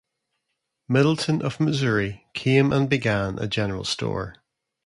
Middleton 0.89 1.43
of 1.43 1.59
Missouri 1.59 2.25
came 2.33 2.73
and 2.73 2.89
began 2.89 3.37
a 3.37 3.45
general 3.47 3.83
store. 3.83 4.37